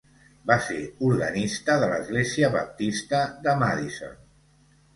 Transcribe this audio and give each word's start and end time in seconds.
Va 0.51 0.55
ser 0.67 0.77
organista 1.09 1.75
de 1.85 1.91
l'església 1.93 2.51
baptista 2.57 3.23
de 3.47 3.57
Madison. 3.63 4.21